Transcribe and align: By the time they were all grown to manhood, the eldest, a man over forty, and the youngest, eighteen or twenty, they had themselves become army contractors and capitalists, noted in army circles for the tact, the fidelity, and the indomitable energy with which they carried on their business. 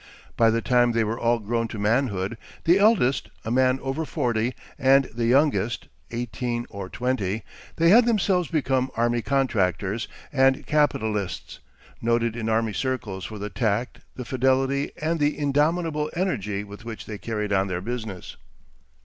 By 0.35 0.49
the 0.49 0.63
time 0.63 0.93
they 0.93 1.03
were 1.03 1.19
all 1.19 1.37
grown 1.37 1.67
to 1.67 1.77
manhood, 1.77 2.35
the 2.63 2.79
eldest, 2.79 3.29
a 3.45 3.51
man 3.51 3.79
over 3.83 4.03
forty, 4.03 4.55
and 4.79 5.03
the 5.13 5.27
youngest, 5.27 5.89
eighteen 6.09 6.65
or 6.71 6.89
twenty, 6.89 7.43
they 7.75 7.89
had 7.89 8.07
themselves 8.07 8.47
become 8.47 8.89
army 8.97 9.21
contractors 9.21 10.07
and 10.33 10.65
capitalists, 10.65 11.59
noted 12.01 12.35
in 12.35 12.49
army 12.49 12.73
circles 12.73 13.25
for 13.25 13.37
the 13.37 13.51
tact, 13.51 13.99
the 14.15 14.25
fidelity, 14.25 14.91
and 14.99 15.19
the 15.19 15.37
indomitable 15.37 16.09
energy 16.15 16.63
with 16.63 16.83
which 16.83 17.05
they 17.05 17.19
carried 17.19 17.53
on 17.53 17.67
their 17.67 17.79
business. 17.79 18.37